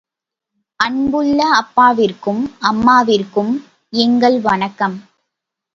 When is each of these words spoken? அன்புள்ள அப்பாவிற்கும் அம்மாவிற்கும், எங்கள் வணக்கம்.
அன்புள்ள 0.79 1.39
அப்பாவிற்கும் 1.55 2.41
அம்மாவிற்கும், 2.61 3.53
எங்கள் 3.93 4.39
வணக்கம். 4.41 4.97